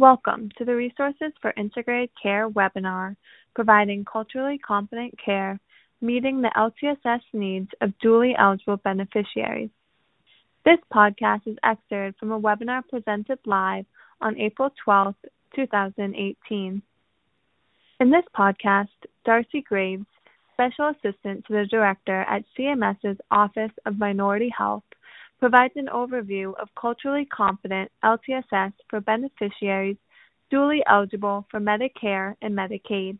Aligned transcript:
Welcome 0.00 0.48
to 0.56 0.64
the 0.64 0.74
Resources 0.74 1.34
for 1.42 1.52
Integrated 1.58 2.08
Care 2.22 2.48
webinar, 2.48 3.16
providing 3.54 4.06
culturally 4.10 4.56
competent 4.56 5.12
care, 5.22 5.60
meeting 6.00 6.40
the 6.40 6.50
LTSS 6.56 7.20
needs 7.34 7.68
of 7.82 7.92
dually 8.02 8.32
eligible 8.38 8.78
beneficiaries. 8.78 9.68
This 10.64 10.78
podcast 10.90 11.46
is 11.46 11.58
excerpted 11.62 12.14
from 12.18 12.32
a 12.32 12.40
webinar 12.40 12.80
presented 12.88 13.40
live 13.44 13.84
on 14.22 14.40
April 14.40 14.70
12, 14.82 15.14
2018. 15.54 16.82
In 18.00 18.10
this 18.10 18.24
podcast, 18.34 18.88
Darci 19.28 19.62
Graves, 19.62 20.06
Special 20.54 20.94
Assistant 20.96 21.44
to 21.44 21.52
the 21.52 21.66
Director 21.66 22.22
at 22.22 22.44
CMS's 22.58 23.18
Office 23.30 23.72
of 23.84 23.98
Minority 23.98 24.50
Health, 24.56 24.84
provides 25.40 25.72
an 25.76 25.88
overview 25.92 26.52
of 26.60 26.68
culturally 26.78 27.24
competent 27.24 27.90
LTSS 28.04 28.72
for 28.88 29.00
beneficiaries 29.00 29.96
duly 30.50 30.82
eligible 30.88 31.46
for 31.50 31.60
Medicare 31.60 32.34
and 32.42 32.56
Medicaid. 32.56 33.18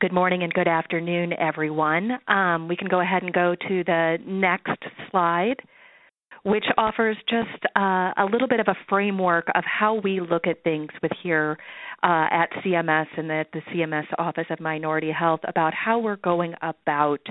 Good 0.00 0.12
morning 0.12 0.42
and 0.42 0.52
good 0.52 0.68
afternoon, 0.68 1.32
everyone. 1.32 2.18
Um, 2.28 2.68
we 2.68 2.76
can 2.76 2.86
go 2.88 3.00
ahead 3.00 3.22
and 3.22 3.32
go 3.32 3.56
to 3.68 3.84
the 3.84 4.18
next 4.26 4.82
slide, 5.10 5.56
which 6.44 6.66
offers 6.76 7.16
just 7.28 7.64
uh, 7.74 8.12
a 8.18 8.28
little 8.30 8.46
bit 8.46 8.60
of 8.60 8.68
a 8.68 8.76
framework 8.88 9.46
of 9.54 9.64
how 9.64 9.94
we 9.94 10.20
look 10.20 10.46
at 10.46 10.62
things 10.62 10.90
with 11.02 11.12
here 11.22 11.56
uh, 12.02 12.26
at 12.30 12.50
CMS 12.62 13.06
and 13.16 13.32
at 13.32 13.50
the 13.52 13.62
CMS 13.72 14.06
Office 14.18 14.46
of 14.50 14.60
Minority 14.60 15.10
Health 15.10 15.40
about 15.48 15.72
how 15.72 15.98
we're 15.98 16.16
going 16.16 16.54
about 16.60 17.26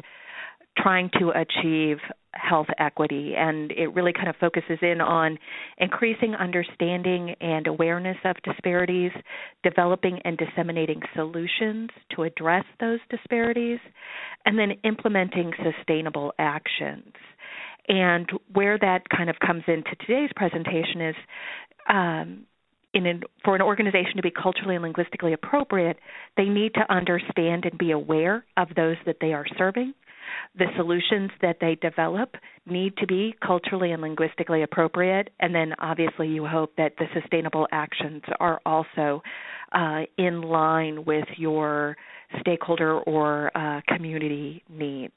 trying 0.77 1.09
to 1.19 1.29
achieve 1.29 1.97
health 2.35 2.67
equity 2.79 3.33
and 3.37 3.71
it 3.71 3.93
really 3.93 4.13
kind 4.13 4.27
of 4.27 4.35
focuses 4.37 4.77
in 4.81 5.01
on 5.01 5.37
increasing 5.77 6.35
understanding 6.35 7.35
and 7.41 7.67
awareness 7.67 8.17
of 8.25 8.35
disparities, 8.43 9.11
developing 9.63 10.19
and 10.25 10.37
disseminating 10.37 11.01
solutions 11.15 11.89
to 12.15 12.23
address 12.23 12.65
those 12.79 12.99
disparities, 13.09 13.79
and 14.45 14.59
then 14.59 14.71
implementing 14.83 15.51
sustainable 15.63 16.33
actions. 16.39 17.13
And 17.87 18.29
where 18.53 18.77
that 18.79 19.01
kind 19.15 19.29
of 19.29 19.35
comes 19.45 19.63
into 19.67 19.95
today's 20.05 20.31
presentation 20.35 21.01
is 21.01 21.15
um, 21.87 22.45
an, 22.93 23.21
for 23.43 23.55
an 23.55 23.61
organization 23.61 24.15
to 24.15 24.21
be 24.21 24.31
culturally 24.31 24.75
and 24.75 24.83
linguistically 24.83 25.33
appropriate, 25.33 25.97
they 26.37 26.45
need 26.45 26.73
to 26.75 26.91
understand 26.91 27.65
and 27.65 27.77
be 27.77 27.91
aware 27.91 28.45
of 28.57 28.69
those 28.75 28.95
that 29.05 29.17
they 29.21 29.33
are 29.33 29.45
serving 29.57 29.93
the 30.57 30.65
solutions 30.75 31.31
that 31.41 31.57
they 31.61 31.75
develop 31.75 32.35
need 32.65 32.95
to 32.97 33.07
be 33.07 33.35
culturally 33.45 33.91
and 33.91 34.01
linguistically 34.01 34.63
appropriate, 34.63 35.29
and 35.39 35.53
then 35.53 35.73
obviously 35.79 36.27
you 36.27 36.45
hope 36.45 36.73
that 36.77 36.93
the 36.97 37.05
sustainable 37.19 37.67
actions 37.71 38.23
are 38.39 38.61
also 38.65 39.21
uh, 39.71 40.01
in 40.17 40.41
line 40.41 41.05
with 41.05 41.27
your 41.37 41.95
stakeholder 42.39 42.99
or 43.01 43.55
uh, 43.55 43.81
community 43.87 44.63
needs. 44.69 45.13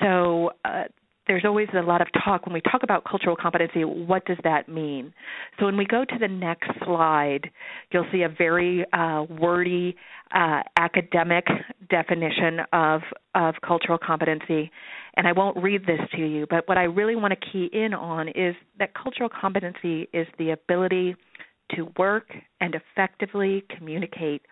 So 0.00 0.50
uh, 0.64 0.84
there's 1.26 1.44
always 1.44 1.68
a 1.74 1.82
lot 1.82 2.00
of 2.00 2.08
talk. 2.24 2.46
When 2.46 2.52
we 2.52 2.60
talk 2.60 2.82
about 2.82 3.04
cultural 3.04 3.36
competency 3.36 3.84
what 3.84 4.24
does 4.24 4.38
that 4.42 4.68
mean? 4.68 5.12
So 5.58 5.66
when 5.66 5.76
we 5.76 5.84
go 5.84 6.04
to 6.04 6.18
the 6.18 6.28
next 6.28 6.70
slide 6.84 7.50
you'll 7.92 8.06
see 8.12 8.22
a 8.22 8.28
very 8.28 8.84
uh, 8.92 9.24
wordy 9.38 9.94
uh, 10.34 10.62
academic 10.76 11.46
definition 11.90 12.60
of 12.72 13.02
of 13.34 13.54
cultural 13.66 13.98
competency 13.98 14.70
and 15.14 15.26
I 15.26 15.32
won't 15.32 15.56
read 15.56 15.86
this 15.86 16.00
to 16.12 16.18
you 16.18 16.46
but 16.48 16.66
what 16.68 16.78
I 16.78 16.84
really 16.84 17.16
want 17.16 17.34
to 17.38 17.50
key 17.52 17.68
in 17.72 17.94
on 17.94 18.28
is 18.28 18.54
that 18.78 18.94
cultural 18.94 19.28
competency 19.28 20.08
is 20.12 20.26
the 20.38 20.50
ability 20.50 21.16
to 21.76 21.88
work 21.98 22.32
and 22.60 22.74
effectively 22.74 23.64
communicate 23.76 24.42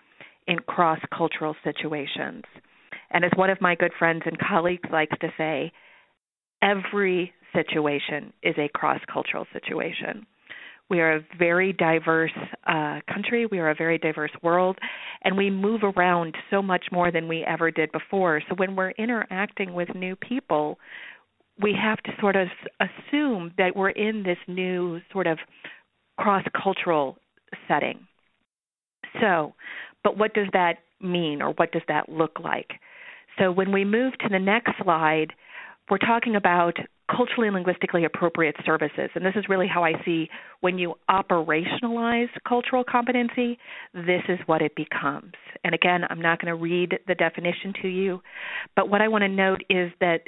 in 0.47 0.59
cross 0.61 1.01
cultural 1.17 1.55
situations 1.65 2.45
and 3.11 3.25
as 3.25 3.31
one 3.37 3.51
of 3.51 3.61
my 3.61 3.75
good 3.75 3.93
friends 3.99 4.23
and 4.27 4.39
colleagues 4.39 4.89
likes 4.93 5.17
to 5.21 5.29
say 5.37 5.73
every 6.63 7.33
situation 7.55 8.33
is 8.43 8.55
a 8.59 8.69
cross 8.69 9.01
cultural 9.13 9.47
situation. 9.53 10.27
We 10.91 11.01
are 11.01 11.17
a 11.17 11.27
very 11.39 11.73
diverse 11.73 12.33
uh, 12.67 13.01
country. 13.13 13.47
We 13.47 13.59
are 13.59 13.71
a 13.71 13.75
very 13.75 13.99
diverse 13.99 14.31
world, 14.43 14.79
and 15.23 15.37
we 15.37 15.51
move 15.51 15.83
around 15.83 16.35
so 16.51 16.63
much 16.63 16.87
more 16.91 17.11
than 17.11 17.29
we 17.29 17.45
ever 17.45 17.71
did 17.71 17.93
before. 17.93 18.41
So 18.49 18.55
when 18.57 18.75
we're 18.75 18.93
interacting 18.93 19.75
with 19.75 19.95
new 19.95 20.17
people, 20.17 20.79
we 21.61 21.75
have 21.81 21.99
to 22.05 22.13
sort 22.21 22.37
of 22.37 22.49
assume 22.81 23.53
that 23.59 23.77
we're 23.77 23.91
in 23.91 24.23
this 24.23 24.39
new 24.47 25.01
sort 25.13 25.27
of 25.27 25.39
cross 26.17 26.45
cultural 26.63 27.19
setting. 27.67 28.07
So, 29.21 29.55
but 30.05 30.17
what 30.17 30.35
does 30.35 30.49
that 30.53 30.79
mean 31.01 31.43
or 31.43 31.53
what 31.53 31.73
does 31.73 31.83
that 31.89 32.09
look 32.09 32.39
like? 32.43 32.71
So 33.39 33.53
when 33.53 33.73
we 33.73 33.85
move 33.85 34.15
to 34.19 34.29
the 34.29 34.39
next 34.39 34.73
slide, 34.83 35.33
we're 35.91 35.99
talking 35.99 36.37
about 36.37 36.77
culturally 37.11 37.49
and 37.49 37.55
linguistically 37.55 38.05
appropriate 38.05 38.57
services. 38.65 39.11
And 39.15 39.25
this 39.25 39.35
is 39.37 39.45
really 39.49 39.67
how 39.67 39.83
I 39.85 39.93
see 40.05 40.29
when 40.61 40.79
you 40.79 40.95
operationalize 41.11 42.29
cultural 42.47 42.85
competency, 42.89 43.59
this 43.95 44.23
is 44.29 44.39
what 44.47 44.63
it 44.63 44.75
becomes. 44.77 45.33
And 45.65 45.75
again, 45.75 46.03
I'm 46.11 46.21
not 46.21 46.41
going 46.41 46.55
to 46.55 46.61
read 46.61 46.99
the 47.07 47.15
definition 47.15 47.73
to 47.83 47.89
you, 47.89 48.21
but 48.77 48.89
what 48.89 49.01
I 49.01 49.09
want 49.09 49.23
to 49.23 49.29
note 49.29 49.63
is 49.71 49.91
that 50.01 50.21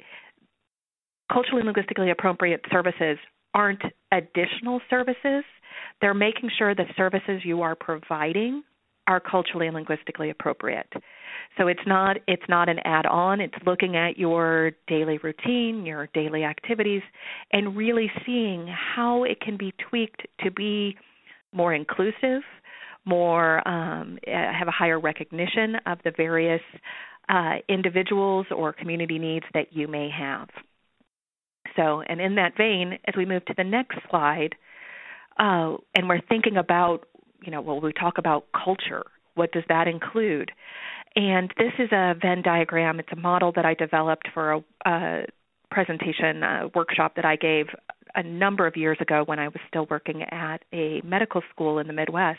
culturally 1.33 1.61
and 1.61 1.67
linguistically 1.67 2.11
appropriate 2.11 2.61
services 2.71 3.19
aren't 3.55 3.83
additional 4.13 4.81
services. 4.89 5.45
They're 6.01 6.15
making 6.15 6.51
sure 6.57 6.75
the 6.75 6.85
services 6.97 7.43
you 7.45 7.63
are 7.63 7.75
providing 7.75 8.63
are 9.11 9.21
culturally 9.35 9.67
and 9.69 9.75
linguistically 9.81 10.31
appropriate. 10.31 10.91
So 11.57 11.63
it's 11.73 11.87
not 11.95 12.13
it's 12.35 12.49
not 12.49 12.67
an 12.75 12.79
add-on. 12.97 13.41
It's 13.47 13.61
looking 13.71 13.93
at 14.05 14.13
your 14.25 14.73
daily 14.95 15.19
routine, 15.27 15.85
your 15.85 16.09
daily 16.21 16.43
activities, 16.55 17.05
and 17.55 17.77
really 17.77 18.09
seeing 18.25 18.61
how 18.95 19.25
it 19.25 19.39
can 19.41 19.57
be 19.65 19.71
tweaked 19.89 20.23
to 20.43 20.51
be 20.51 20.97
more 21.53 21.73
inclusive, 21.75 22.43
more 23.05 23.67
um, 23.67 24.07
have 24.61 24.69
a 24.69 24.77
higher 24.83 25.01
recognition 25.01 25.69
of 25.87 25.99
the 26.05 26.13
various 26.27 26.65
uh, 27.29 27.57
individuals 27.69 28.47
or 28.61 28.73
community 28.73 29.19
needs 29.19 29.47
that 29.57 29.69
you 29.79 29.87
may 29.89 30.09
have. 30.27 30.49
So, 31.77 32.03
and 32.11 32.21
in 32.21 32.35
that 32.37 32.53
vein, 32.57 32.99
as 33.09 33.15
we 33.17 33.25
move 33.33 33.45
to 33.47 33.55
the 33.57 33.65
next 33.79 33.99
slide, 34.09 34.53
uh, 35.39 35.77
and 35.95 36.09
we're 36.09 36.27
thinking 36.29 36.57
about, 36.57 36.99
you 37.45 37.51
know, 37.51 37.61
well, 37.61 37.81
we 37.81 37.93
talk 37.93 38.19
about 38.19 38.47
culture. 38.53 39.05
What 39.35 39.53
does 39.53 39.65
that 39.69 39.89
include? 39.89 40.51
And 41.17 41.53
this 41.59 41.73
is 41.79 41.91
a 41.93 42.15
Venn 42.21 42.43
diagram. 42.43 43.01
It's 43.01 43.13
a 43.13 43.17
model 43.17 43.53
that 43.57 43.65
I 43.65 43.75
developed 43.75 44.29
for 44.33 44.53
a, 44.53 44.61
a 44.87 45.23
presentation 45.71 46.43
a 46.43 46.71
workshop 46.75 47.15
that 47.17 47.25
I 47.25 47.37
gave 47.37 47.67
a 48.15 48.23
number 48.23 48.67
of 48.67 48.77
years 48.77 48.99
ago 49.01 49.23
when 49.25 49.39
I 49.39 49.49
was 49.49 49.59
still 49.69 49.87
working 49.89 50.23
at 50.31 50.59
a 50.73 51.01
medical 51.05 51.43
school 51.53 51.79
in 51.79 51.87
the 51.87 51.93
Midwest. 51.93 52.39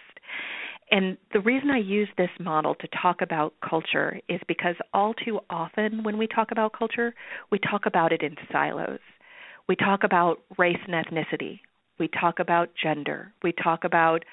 And 0.92 1.18
the 1.32 1.40
reason 1.40 1.70
I 1.70 1.78
use 1.78 2.10
this 2.18 2.30
model 2.40 2.76
to 2.76 2.88
talk 3.02 3.22
about 3.22 3.54
culture 3.68 4.20
is 4.28 4.42
because 4.48 4.76
all 4.94 5.14
too 5.14 5.40
often 5.50 6.04
when 6.04 6.18
we 6.18 6.28
talk 6.28 6.52
about 6.52 6.74
culture, 6.78 7.14
we 7.50 7.60
talk 7.60 7.86
about 7.86 8.12
it 8.12 8.22
in 8.22 8.36
silos. 8.52 9.00
We 9.70 9.78
talk 9.78 10.04
about 10.04 10.40
race 10.58 10.80
and 10.86 10.94
ethnicity. 10.94 11.62
We 11.98 12.10
talk 12.10 12.40
about 12.40 12.70
gender. 12.82 13.32
We 13.42 13.54
talk 13.54 13.86
about 13.86 14.26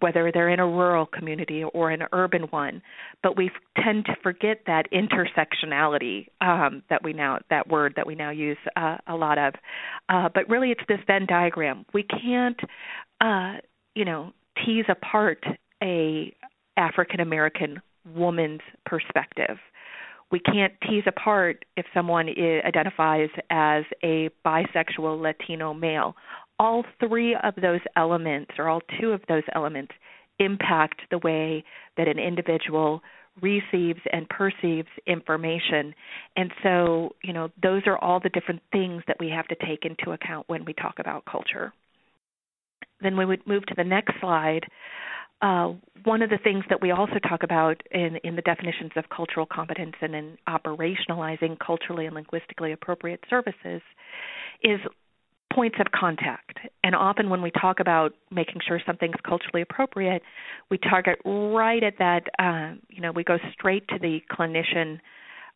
whether 0.00 0.30
they're 0.32 0.50
in 0.50 0.60
a 0.60 0.66
rural 0.66 1.06
community 1.06 1.64
or 1.64 1.90
an 1.90 2.02
urban 2.12 2.42
one 2.50 2.82
but 3.22 3.36
we 3.36 3.50
tend 3.82 4.04
to 4.06 4.14
forget 4.22 4.62
that 4.66 4.84
intersectionality 4.92 6.28
um, 6.40 6.82
that 6.90 7.02
we 7.02 7.12
now 7.12 7.38
that 7.50 7.68
word 7.68 7.94
that 7.96 8.06
we 8.06 8.14
now 8.14 8.30
use 8.30 8.58
uh, 8.76 8.96
a 9.06 9.14
lot 9.14 9.38
of. 9.38 9.54
Uh, 10.08 10.28
but 10.32 10.48
really 10.48 10.70
it's 10.70 10.82
this 10.88 10.98
venn 11.06 11.26
diagram. 11.26 11.84
We 11.92 12.04
can't 12.04 12.58
uh, 13.20 13.60
you 13.94 14.04
know 14.04 14.32
tease 14.64 14.86
apart 14.88 15.44
a 15.82 16.34
african 16.76 17.20
american 17.20 17.80
woman's 18.14 18.60
perspective. 18.86 19.58
We 20.30 20.40
can't 20.40 20.74
tease 20.82 21.04
apart 21.06 21.64
if 21.76 21.86
someone 21.94 22.28
identifies 22.28 23.30
as 23.48 23.84
a 24.04 24.28
bisexual 24.44 25.22
Latino 25.22 25.72
male 25.72 26.14
all 26.58 26.84
three 27.00 27.36
of 27.42 27.54
those 27.60 27.80
elements, 27.96 28.52
or 28.58 28.68
all 28.68 28.80
two 29.00 29.12
of 29.12 29.20
those 29.28 29.44
elements, 29.54 29.92
impact 30.38 31.00
the 31.10 31.18
way 31.18 31.64
that 31.96 32.08
an 32.08 32.18
individual 32.18 33.02
receives 33.40 34.00
and 34.12 34.28
perceives 34.28 34.88
information. 35.06 35.94
And 36.36 36.52
so, 36.62 37.10
you 37.22 37.32
know, 37.32 37.50
those 37.62 37.82
are 37.86 37.98
all 37.98 38.20
the 38.20 38.30
different 38.30 38.62
things 38.72 39.02
that 39.06 39.16
we 39.20 39.28
have 39.30 39.46
to 39.48 39.56
take 39.66 39.84
into 39.84 40.12
account 40.12 40.48
when 40.48 40.64
we 40.64 40.72
talk 40.72 40.96
about 40.98 41.24
culture. 41.24 41.72
Then 43.00 43.16
we 43.16 43.24
would 43.24 43.46
move 43.46 43.64
to 43.66 43.74
the 43.76 43.84
next 43.84 44.14
slide. 44.20 44.66
Uh, 45.40 45.74
one 46.02 46.22
of 46.22 46.30
the 46.30 46.38
things 46.42 46.64
that 46.68 46.82
we 46.82 46.90
also 46.90 47.18
talk 47.28 47.44
about 47.44 47.80
in, 47.92 48.16
in 48.24 48.34
the 48.34 48.42
definitions 48.42 48.90
of 48.96 49.04
cultural 49.14 49.46
competence 49.46 49.94
and 50.00 50.14
in 50.16 50.36
operationalizing 50.48 51.56
culturally 51.64 52.06
and 52.06 52.14
linguistically 52.16 52.72
appropriate 52.72 53.22
services 53.30 53.80
is 54.64 54.80
points 55.52 55.76
of 55.80 55.86
contact. 55.92 56.58
And 56.84 56.94
often 56.94 57.30
when 57.30 57.42
we 57.42 57.50
talk 57.50 57.80
about 57.80 58.12
making 58.30 58.60
sure 58.66 58.80
something's 58.86 59.16
culturally 59.26 59.62
appropriate, 59.62 60.22
we 60.70 60.78
target 60.78 61.18
right 61.24 61.82
at 61.82 61.94
that, 61.98 62.22
uh, 62.38 62.74
you 62.88 63.00
know, 63.00 63.12
we 63.12 63.24
go 63.24 63.38
straight 63.52 63.86
to 63.88 63.98
the 63.98 64.20
clinician, 64.30 65.00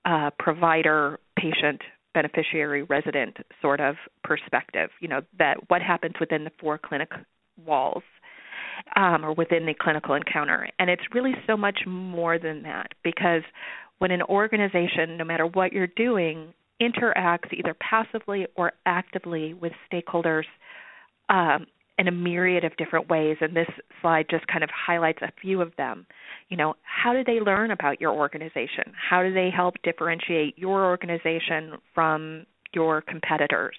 uh, 0.04 0.30
provider, 0.38 1.18
patient, 1.38 1.82
beneficiary, 2.14 2.82
resident 2.82 3.36
sort 3.60 3.80
of 3.80 3.96
perspective, 4.24 4.90
you 5.00 5.08
know, 5.08 5.20
that 5.38 5.56
what 5.68 5.82
happens 5.82 6.14
within 6.20 6.44
the 6.44 6.50
four 6.60 6.78
clinic 6.78 7.10
walls. 7.64 8.02
Um, 8.96 9.24
or 9.24 9.34
within 9.34 9.66
the 9.66 9.74
clinical 9.74 10.14
encounter. 10.14 10.66
And 10.78 10.88
it's 10.88 11.02
really 11.14 11.34
so 11.46 11.56
much 11.56 11.80
more 11.86 12.38
than 12.38 12.62
that 12.62 12.94
because 13.04 13.42
when 13.98 14.10
an 14.10 14.22
organization, 14.22 15.16
no 15.18 15.24
matter 15.24 15.46
what 15.46 15.72
you're 15.72 15.86
doing, 15.86 16.54
interacts 16.82 17.52
either 17.52 17.74
passively 17.74 18.46
or 18.56 18.72
actively 18.86 19.54
with 19.54 19.72
stakeholders 19.90 20.44
um, 21.28 21.66
in 21.98 22.08
a 22.08 22.12
myriad 22.12 22.64
of 22.64 22.76
different 22.76 23.08
ways. 23.08 23.36
And 23.40 23.54
this 23.54 23.68
slide 24.00 24.26
just 24.30 24.46
kind 24.46 24.64
of 24.64 24.70
highlights 24.70 25.20
a 25.22 25.32
few 25.40 25.60
of 25.60 25.72
them. 25.76 26.06
You 26.48 26.56
know, 26.56 26.74
how 26.82 27.12
do 27.12 27.22
they 27.24 27.40
learn 27.40 27.70
about 27.70 28.00
your 28.00 28.12
organization? 28.12 28.92
How 29.10 29.22
do 29.22 29.32
they 29.32 29.50
help 29.54 29.74
differentiate 29.84 30.58
your 30.58 30.84
organization 30.86 31.74
from 31.94 32.46
your 32.74 33.02
competitors? 33.02 33.76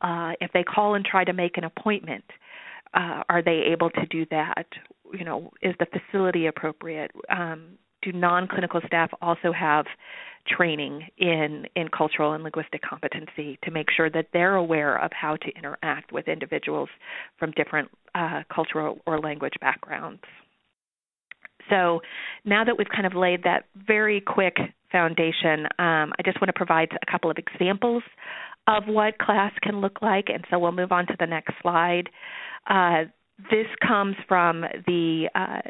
Uh, 0.00 0.32
if 0.40 0.52
they 0.52 0.62
call 0.62 0.94
and 0.94 1.04
try 1.04 1.24
to 1.24 1.32
make 1.32 1.56
an 1.56 1.64
appointment, 1.64 2.24
uh, 2.94 3.22
are 3.28 3.42
they 3.42 3.62
able 3.72 3.90
to 3.90 4.06
do 4.06 4.24
that? 4.30 4.66
You 5.12 5.24
know, 5.24 5.50
is 5.62 5.74
the 5.78 5.86
facility 5.86 6.46
appropriate? 6.46 7.10
Um, 7.28 7.78
do 8.02 8.12
non-clinical 8.12 8.80
staff 8.86 9.10
also 9.20 9.52
have 9.52 9.86
training 10.48 11.06
in 11.18 11.66
in 11.76 11.88
cultural 11.88 12.32
and 12.32 12.42
linguistic 12.42 12.82
competency 12.82 13.58
to 13.62 13.70
make 13.70 13.86
sure 13.94 14.10
that 14.10 14.26
they're 14.32 14.56
aware 14.56 14.96
of 14.96 15.10
how 15.12 15.36
to 15.36 15.48
interact 15.56 16.12
with 16.12 16.28
individuals 16.28 16.88
from 17.38 17.50
different 17.52 17.88
uh, 18.14 18.42
cultural 18.52 18.98
or 19.06 19.20
language 19.20 19.54
backgrounds. 19.60 20.22
So 21.70 22.00
now 22.44 22.64
that 22.64 22.78
we've 22.78 22.88
kind 22.88 23.06
of 23.06 23.14
laid 23.14 23.42
that 23.44 23.64
very 23.86 24.20
quick 24.20 24.56
foundation, 24.90 25.66
um, 25.78 26.12
I 26.18 26.22
just 26.24 26.40
want 26.40 26.48
to 26.48 26.54
provide 26.54 26.88
a 26.92 27.10
couple 27.10 27.30
of 27.30 27.36
examples 27.36 28.02
of 28.66 28.84
what 28.86 29.18
CLAS 29.18 29.52
can 29.62 29.80
look 29.80 30.00
like, 30.02 30.26
and 30.28 30.44
so 30.50 30.58
we'll 30.58 30.72
move 30.72 30.92
on 30.92 31.06
to 31.06 31.16
the 31.18 31.26
next 31.26 31.54
slide. 31.62 32.08
Uh, 32.68 33.04
this 33.50 33.66
comes 33.86 34.16
from 34.26 34.64
the 34.86 35.28
uh, 35.34 35.60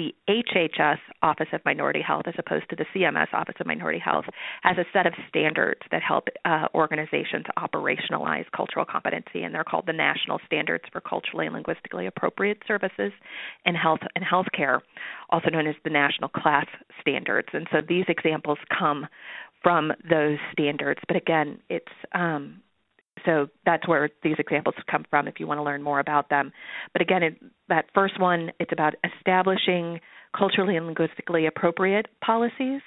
the 0.00 0.14
HHS 0.30 0.96
Office 1.22 1.48
of 1.52 1.60
Minority 1.66 2.00
Health, 2.00 2.22
as 2.26 2.32
opposed 2.38 2.70
to 2.70 2.76
the 2.76 2.86
CMS 2.94 3.26
Office 3.34 3.56
of 3.60 3.66
Minority 3.66 3.98
Health, 3.98 4.24
has 4.62 4.78
a 4.78 4.84
set 4.94 5.06
of 5.06 5.12
standards 5.28 5.80
that 5.90 6.00
help 6.02 6.28
uh, 6.46 6.68
organizations 6.74 7.44
operationalize 7.58 8.46
cultural 8.56 8.86
competency, 8.86 9.42
and 9.42 9.54
they're 9.54 9.62
called 9.62 9.84
the 9.86 9.92
National 9.92 10.40
Standards 10.46 10.84
for 10.90 11.02
Culturally 11.02 11.44
and 11.44 11.54
Linguistically 11.54 12.06
Appropriate 12.06 12.62
Services 12.66 13.12
in 13.66 13.74
Health 13.74 14.00
and 14.16 14.24
Healthcare, 14.24 14.80
also 15.28 15.50
known 15.50 15.66
as 15.66 15.74
the 15.84 15.90
National 15.90 16.30
CLAS 16.30 16.64
Standards. 17.02 17.48
And 17.52 17.66
so 17.70 17.82
these 17.86 18.06
examples 18.08 18.56
come 18.78 19.06
from 19.62 19.92
those 20.08 20.38
standards, 20.52 21.00
but 21.08 21.18
again, 21.18 21.58
it's 21.68 21.92
um, 22.14 22.62
so 23.24 23.48
that's 23.66 23.86
where 23.86 24.10
these 24.22 24.36
examples 24.38 24.74
come 24.90 25.04
from 25.10 25.28
if 25.28 25.34
you 25.38 25.46
want 25.46 25.58
to 25.58 25.62
learn 25.62 25.82
more 25.82 26.00
about 26.00 26.28
them. 26.30 26.52
But 26.92 27.02
again, 27.02 27.22
it, 27.22 27.38
that 27.68 27.86
first 27.94 28.20
one, 28.20 28.50
it's 28.58 28.72
about 28.72 28.94
establishing 29.04 30.00
culturally 30.36 30.76
and 30.76 30.86
linguistically 30.86 31.46
appropriate 31.46 32.06
policies, 32.24 32.80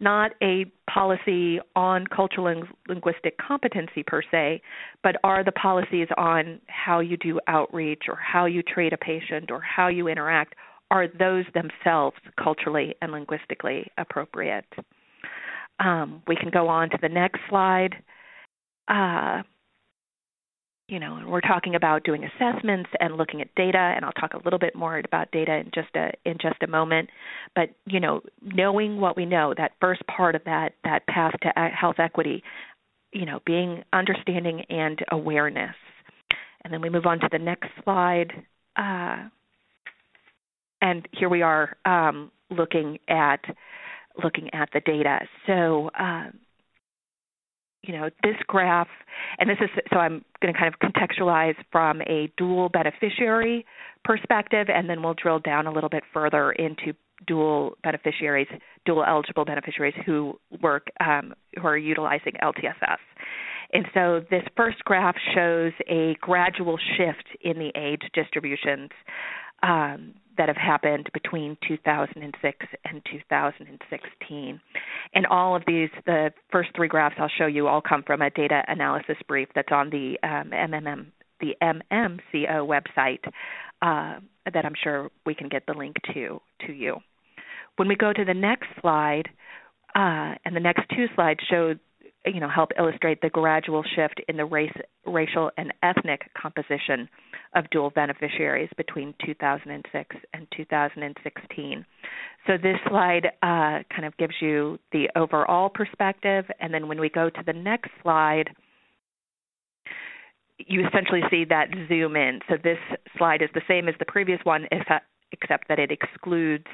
not 0.00 0.32
a 0.42 0.66
policy 0.92 1.58
on 1.74 2.06
cultural 2.14 2.46
and 2.46 2.64
linguistic 2.88 3.36
competency 3.38 4.02
per 4.06 4.22
se, 4.30 4.60
but 5.02 5.16
are 5.24 5.42
the 5.44 5.52
policies 5.52 6.08
on 6.16 6.60
how 6.68 7.00
you 7.00 7.16
do 7.16 7.40
outreach 7.46 8.02
or 8.08 8.16
how 8.16 8.44
you 8.46 8.62
treat 8.62 8.92
a 8.92 8.98
patient 8.98 9.50
or 9.50 9.60
how 9.60 9.88
you 9.88 10.08
interact, 10.08 10.54
are 10.90 11.06
those 11.06 11.44
themselves 11.54 12.16
culturally 12.42 12.94
and 13.00 13.12
linguistically 13.12 13.90
appropriate? 13.96 14.66
Um, 15.78 16.22
we 16.26 16.36
can 16.36 16.50
go 16.50 16.68
on 16.68 16.90
to 16.90 16.98
the 17.00 17.08
next 17.08 17.40
slide. 17.48 17.94
Uh, 18.88 19.42
you 20.90 20.98
know, 20.98 21.22
we're 21.24 21.40
talking 21.40 21.76
about 21.76 22.02
doing 22.02 22.24
assessments 22.24 22.90
and 22.98 23.16
looking 23.16 23.40
at 23.40 23.54
data, 23.54 23.78
and 23.78 24.04
I'll 24.04 24.12
talk 24.12 24.34
a 24.34 24.42
little 24.44 24.58
bit 24.58 24.74
more 24.74 24.98
about 24.98 25.30
data 25.30 25.54
in 25.54 25.70
just 25.72 25.94
a 25.94 26.10
in 26.24 26.36
just 26.42 26.60
a 26.62 26.66
moment. 26.66 27.10
But 27.54 27.70
you 27.86 28.00
know, 28.00 28.22
knowing 28.42 29.00
what 29.00 29.16
we 29.16 29.24
know, 29.24 29.54
that 29.56 29.72
first 29.80 30.02
part 30.08 30.34
of 30.34 30.42
that 30.44 30.74
that 30.82 31.06
path 31.06 31.34
to 31.42 31.52
health 31.68 31.96
equity, 32.00 32.42
you 33.12 33.24
know, 33.24 33.38
being 33.46 33.84
understanding 33.92 34.62
and 34.68 34.98
awareness, 35.12 35.76
and 36.64 36.72
then 36.72 36.82
we 36.82 36.90
move 36.90 37.06
on 37.06 37.20
to 37.20 37.28
the 37.30 37.38
next 37.38 37.68
slide. 37.84 38.32
Uh, 38.74 39.28
and 40.82 41.06
here 41.12 41.28
we 41.28 41.42
are 41.42 41.76
um, 41.84 42.32
looking 42.50 42.98
at 43.06 43.40
looking 44.22 44.52
at 44.52 44.68
the 44.72 44.80
data. 44.80 45.20
So. 45.46 45.90
Uh, 45.98 46.30
you 47.82 47.92
know 47.92 48.10
this 48.22 48.36
graph 48.46 48.88
and 49.38 49.48
this 49.48 49.58
is 49.60 49.70
so 49.92 49.98
i'm 49.98 50.24
going 50.42 50.52
to 50.52 50.58
kind 50.58 50.72
of 50.72 50.80
contextualize 50.80 51.54
from 51.72 52.00
a 52.02 52.30
dual 52.36 52.68
beneficiary 52.68 53.64
perspective 54.04 54.66
and 54.72 54.88
then 54.88 55.02
we'll 55.02 55.14
drill 55.14 55.38
down 55.38 55.66
a 55.66 55.72
little 55.72 55.88
bit 55.88 56.02
further 56.12 56.52
into 56.52 56.92
dual 57.26 57.76
beneficiaries 57.82 58.48
dual 58.84 59.04
eligible 59.06 59.44
beneficiaries 59.44 59.94
who 60.04 60.38
work 60.62 60.86
um, 61.00 61.32
who 61.60 61.66
are 61.66 61.76
utilizing 61.76 62.32
ltss 62.42 62.96
and 63.72 63.86
so 63.94 64.20
this 64.30 64.42
first 64.56 64.78
graph 64.84 65.16
shows 65.34 65.72
a 65.88 66.16
gradual 66.20 66.78
shift 66.96 67.28
in 67.42 67.58
the 67.58 67.70
age 67.76 68.02
distributions 68.14 68.90
um, 69.62 70.14
that 70.36 70.48
have 70.48 70.56
happened 70.56 71.10
between 71.12 71.56
2006 71.66 72.66
and 72.84 73.02
2016. 73.10 74.60
And 75.14 75.26
all 75.26 75.56
of 75.56 75.62
these, 75.66 75.90
the 76.06 76.32
first 76.50 76.70
three 76.74 76.88
graphs 76.88 77.16
I'll 77.18 77.28
show 77.28 77.46
you, 77.46 77.66
all 77.66 77.80
come 77.80 78.02
from 78.06 78.22
a 78.22 78.30
data 78.30 78.62
analysis 78.68 79.16
brief 79.28 79.48
that's 79.54 79.72
on 79.72 79.90
the 79.90 80.16
um, 80.22 80.50
MMM, 80.50 81.06
the 81.40 81.54
MMCO 81.62 82.66
website 82.66 83.24
uh, 83.82 84.20
that 84.52 84.64
I'm 84.64 84.74
sure 84.82 85.10
we 85.26 85.34
can 85.34 85.48
get 85.48 85.64
the 85.66 85.74
link 85.74 85.96
to 86.14 86.40
to 86.66 86.72
you. 86.72 86.96
When 87.76 87.88
we 87.88 87.96
go 87.96 88.12
to 88.12 88.24
the 88.24 88.34
next 88.34 88.68
slide, 88.80 89.28
uh, 89.94 90.34
and 90.44 90.54
the 90.54 90.60
next 90.60 90.82
two 90.94 91.06
slides 91.14 91.40
show 91.48 91.74
you 92.26 92.40
know 92.40 92.48
help 92.48 92.70
illustrate 92.78 93.20
the 93.22 93.30
gradual 93.30 93.82
shift 93.96 94.20
in 94.28 94.36
the 94.36 94.44
race, 94.44 94.72
racial 95.06 95.50
and 95.56 95.72
ethnic 95.82 96.22
composition 96.40 97.08
of 97.54 97.68
dual 97.70 97.90
beneficiaries 97.90 98.68
between 98.76 99.14
2006 99.24 100.16
and 100.34 100.46
2016. 100.56 101.86
So 102.46 102.52
this 102.56 102.76
slide 102.88 103.26
uh, 103.42 103.82
kind 103.94 104.04
of 104.04 104.16
gives 104.18 104.34
you 104.40 104.78
the 104.92 105.08
overall 105.16 105.68
perspective, 105.68 106.44
and 106.60 106.72
then 106.72 106.88
when 106.88 107.00
we 107.00 107.08
go 107.08 107.30
to 107.30 107.42
the 107.44 107.52
next 107.52 107.90
slide, 108.02 108.50
you 110.58 110.86
essentially 110.86 111.22
see 111.30 111.44
that 111.48 111.68
zoom 111.88 112.16
in. 112.16 112.40
So 112.48 112.56
this 112.62 112.78
slide 113.16 113.42
is 113.42 113.48
the 113.54 113.62
same 113.66 113.88
as 113.88 113.94
the 113.98 114.04
previous 114.04 114.40
one, 114.44 114.66
except 115.32 115.68
that 115.68 115.78
it 115.78 115.90
excludes 115.90 116.66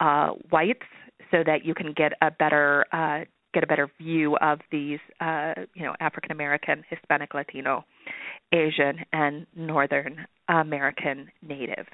uh, 0.00 0.28
whites, 0.50 0.86
so 1.30 1.42
that 1.44 1.64
you 1.64 1.74
can 1.74 1.92
get 1.92 2.12
a 2.22 2.30
better 2.30 2.84
uh, 2.92 3.24
get 3.56 3.64
a 3.64 3.66
better 3.66 3.90
view 3.98 4.36
of 4.42 4.58
these, 4.70 4.98
uh, 5.22 5.54
you 5.74 5.82
know, 5.82 5.94
African 5.98 6.30
American, 6.30 6.84
Hispanic, 6.90 7.32
Latino, 7.32 7.86
Asian, 8.52 8.98
and 9.14 9.46
Northern 9.56 10.26
American 10.46 11.28
natives. 11.40 11.88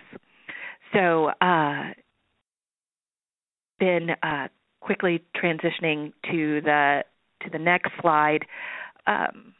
So, 0.92 1.30
uh, 1.40 1.92
then 3.78 4.10
uh, 4.24 4.48
quickly 4.80 5.22
transitioning 5.36 6.12
to 6.32 6.60
the 6.62 7.04
to 7.44 7.50
the 7.50 7.58
next 7.58 7.92
slide. 8.00 8.44
Um, 9.06 9.54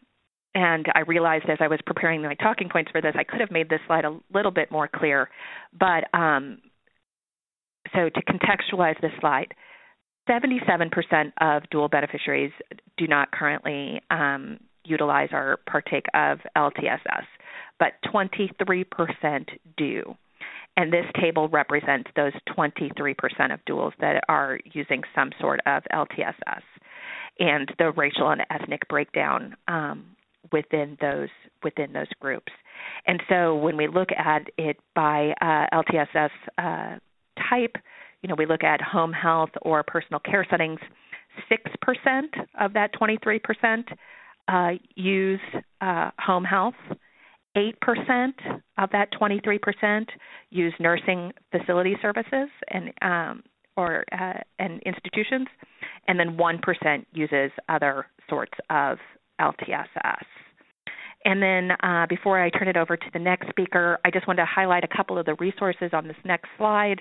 and 0.57 0.87
I 0.97 1.01
realized 1.01 1.45
as 1.49 1.59
I 1.61 1.69
was 1.69 1.79
preparing 1.87 2.21
my 2.23 2.35
talking 2.35 2.69
points 2.69 2.91
for 2.91 3.01
this, 3.01 3.15
I 3.17 3.23
could 3.23 3.41
have 3.41 3.53
made 3.53 3.69
this 3.69 3.81
slide 3.87 4.05
a 4.05 4.19
little 4.35 4.51
bit 4.51 4.73
more 4.73 4.89
clear. 4.89 5.31
But 5.79 6.13
um, 6.13 6.59
so 7.95 8.09
to 8.09 8.23
contextualize 8.25 9.01
this 9.01 9.13
slide, 9.21 9.55
77% 10.29 11.33
of 11.41 11.63
dual 11.71 11.89
beneficiaries 11.89 12.53
do 12.97 13.07
not 13.07 13.33
currently 13.33 14.01
um, 14.11 14.59
utilize 14.85 15.29
or 15.33 15.59
partake 15.69 16.07
of 16.15 16.39
LTSS, 16.57 17.25
but 17.79 17.93
23% 18.13 18.85
do. 19.77 20.15
And 20.77 20.93
this 20.93 21.05
table 21.21 21.49
represents 21.49 22.11
those 22.17 22.33
23% 22.57 23.53
of 23.53 23.61
duals 23.69 23.93
that 24.01 24.23
are 24.29 24.59
using 24.73 25.03
some 25.15 25.31
sort 25.41 25.61
of 25.67 25.83
LTSS 25.93 26.63
and 27.39 27.71
the 27.79 27.93
racial 27.93 28.31
and 28.31 28.43
ethnic 28.51 28.89
breakdown 28.89 29.55
um, 29.69 30.05
within 30.51 30.97
those 31.01 31.29
within 31.63 31.93
those 31.93 32.09
groups. 32.21 32.53
And 33.07 33.23
so 33.29 33.55
when 33.55 33.77
we 33.77 33.87
look 33.87 34.09
at 34.13 34.49
it 34.59 34.77
by 34.95 35.35
uh, 35.41 35.67
LTSS 35.73 36.31
uh, 36.59 36.99
type, 37.49 37.77
you 38.23 38.29
know, 38.29 38.35
we 38.37 38.47
look 38.47 38.65
at 38.65 38.81
home 38.81 39.13
health 39.13 39.51
or 39.63 39.83
personal 39.83 40.21
care 40.21 40.47
settings, 40.49 40.79
6% 41.51 42.23
of 42.61 42.73
that 42.75 42.91
23% 42.95 43.85
uh, 44.49 44.71
use 44.95 45.41
uh, 45.81 46.11
home 46.19 46.45
health. 46.45 46.75
8% 47.57 47.73
of 48.79 48.89
that 48.93 49.09
23% 49.13 50.07
use 50.51 50.73
nursing 50.81 51.33
facility 51.51 51.97
services 52.01 52.49
and 52.69 52.93
um, 53.03 53.43
or 53.77 54.05
uh, 54.13 54.41
and 54.59 54.83
institutions, 54.83 55.49
and 56.09 56.19
then 56.19 56.37
1% 56.37 57.07
uses 57.13 57.51
other 57.69 58.07
sorts 58.29 58.53
of 58.71 58.99
LTSS. 59.41 60.25
And 61.25 61.43
then 61.43 61.71
uh, 61.83 62.07
before 62.09 62.43
I 62.43 62.51
turn 62.51 62.69
it 62.69 62.77
over 62.77 62.97
to 62.97 63.07
the 63.13 63.19
next 63.19 63.49
speaker, 63.49 63.99
I 64.05 64.11
just 64.11 64.27
want 64.27 64.39
to 64.39 64.47
highlight 64.47 64.85
a 64.85 64.97
couple 64.97 65.19
of 65.19 65.27
the 65.27 65.35
resources 65.35 65.91
on 65.93 66.09
this 66.09 66.17
next 66.25 66.49
slide 66.59 67.01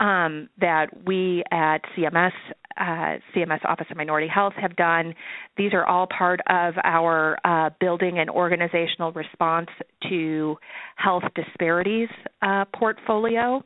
um, 0.00 0.48
that 0.60 0.86
we 1.06 1.42
at 1.50 1.78
CMS, 1.96 2.32
uh, 2.76 3.18
CMS 3.34 3.64
Office 3.64 3.86
of 3.90 3.96
Minority 3.96 4.28
Health, 4.28 4.54
have 4.60 4.74
done. 4.76 5.14
These 5.56 5.72
are 5.74 5.84
all 5.84 6.06
part 6.06 6.40
of 6.48 6.74
our 6.82 7.38
uh, 7.44 7.70
building 7.80 8.18
an 8.18 8.28
organizational 8.28 9.12
response 9.12 9.68
to 10.08 10.56
health 10.96 11.24
disparities 11.34 12.08
uh, 12.40 12.64
portfolio, 12.74 13.62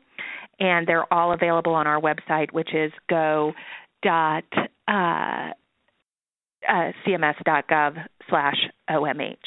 and 0.59 0.87
they're 0.87 1.11
all 1.13 1.33
available 1.33 1.73
on 1.73 1.87
our 1.87 1.99
website, 1.99 2.51
which 2.51 2.73
is 2.73 2.91
go 3.09 3.53
dot 4.03 4.43
uh, 4.87 5.51
uh, 6.67 6.91
cms.gov 7.05 7.95
slash 8.29 8.55
omh. 8.89 9.37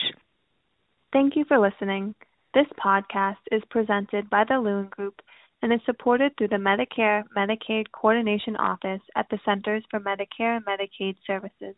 Thank 1.12 1.37
you 1.37 1.44
for 1.46 1.58
listening. 1.58 2.14
This 2.54 2.66
podcast 2.84 3.37
is 3.52 3.62
presented 3.70 4.30
by 4.30 4.44
the 4.49 4.58
Lewin 4.58 4.88
Group 4.90 5.20
and 5.62 5.73
is 5.73 5.81
supported 5.85 6.37
through 6.37 6.49
the 6.49 6.57
Medicare 6.57 7.23
Medicaid 7.37 7.87
Coordination 7.93 8.57
Office 8.57 9.02
at 9.14 9.26
the 9.31 9.38
Centers 9.45 9.85
for 9.90 10.00
Medicare 10.00 10.57
and 10.57 10.64
Medicaid 10.64 11.17
Services. 11.26 11.76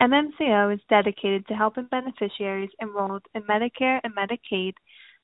MMCO 0.00 0.74
is 0.74 0.80
dedicated 0.90 1.46
to 1.46 1.54
helping 1.54 1.86
beneficiaries 1.86 2.70
enrolled 2.82 3.22
in 3.34 3.42
Medicare 3.42 4.00
and 4.02 4.14
Medicaid 4.14 4.74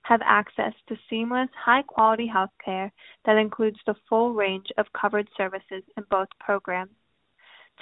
have 0.03 0.21
access 0.25 0.73
to 0.89 0.97
seamless, 1.11 1.49
high 1.55 1.83
quality 1.83 2.27
health 2.27 2.51
care 2.65 2.91
that 3.27 3.37
includes 3.37 3.79
the 3.87 3.97
full 4.09 4.33
range 4.33 4.69
of 4.79 4.87
covered 4.99 5.29
services 5.37 5.83
in 5.97 6.05
both 6.11 6.29
programs. 6.39 6.93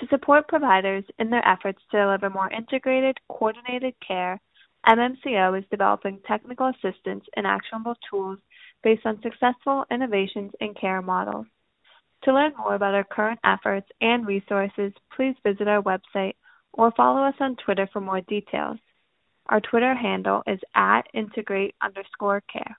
To 0.01 0.07
support 0.09 0.49
providers 0.49 1.05
in 1.19 1.31
their 1.31 1.47
efforts 1.47 1.81
to 1.91 1.99
deliver 1.99 2.31
more 2.31 2.51
integrated, 2.51 3.19
coordinated 3.29 3.95
care, 4.07 4.41
MMCO 4.87 5.59
is 5.59 5.65
developing 5.71 6.21
technical 6.27 6.69
assistance 6.69 7.25
and 7.37 7.47
actionable 7.47 7.97
tools 8.09 8.39
based 8.83 9.07
on 9.07 9.23
successful 9.23 9.85
innovations 9.91 10.53
in 10.61 10.75
care 10.75 11.03
models. 11.03 11.47
To 12.25 12.35
learn 12.35 12.53
more 12.57 12.75
about 12.75 12.95
our 12.95 13.05
current 13.05 13.41
efforts 13.45 13.87
and 14.01 14.27
resources, 14.27 14.93
please 15.15 15.35
visit 15.45 15.69
our 15.69 15.83
website 15.83 16.35
or 16.73 16.93
follow 16.97 17.23
us 17.23 17.35
on 17.41 17.57
Twitter 17.57 17.89
for 17.93 18.01
more 18.01 18.21
details. 18.23 18.79
Our 19.47 19.61
Twitter 19.61 19.95
handle 19.95 20.43
is 20.47 20.61
at 20.75 21.03
integrate 21.15 21.75
underscore 21.81 22.43
care. 22.53 22.77